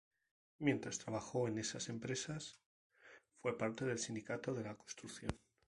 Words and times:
Mientras 0.57 0.97
trabajó 0.97 1.47
en 1.47 1.59
esas 1.59 1.87
empresas, 1.87 2.59
fue 3.39 3.55
parte 3.55 3.85
del 3.85 3.99
Sindicato 3.99 4.51
de 4.51 4.63
la 4.63 4.75
Construcción. 4.75 5.29